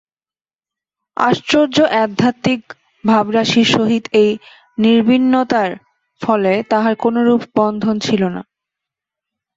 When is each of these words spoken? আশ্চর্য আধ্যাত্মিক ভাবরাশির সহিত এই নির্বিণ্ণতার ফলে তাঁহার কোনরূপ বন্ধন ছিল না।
আশ্চর্য 1.17 1.75
আধ্যাত্মিক 1.99 2.61
ভাবরাশির 3.03 3.67
সহিত 3.75 4.03
এই 4.21 4.31
নির্বিণ্ণতার 4.77 5.71
ফলে 6.21 6.53
তাঁহার 6.71 6.95
কোনরূপ 7.03 7.41
বন্ধন 7.57 7.95
ছিল 7.99 8.21
না। 8.35 8.41